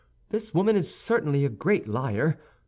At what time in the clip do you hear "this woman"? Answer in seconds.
0.31-0.75